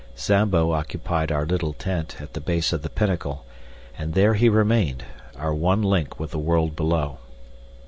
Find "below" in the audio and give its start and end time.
6.75-7.19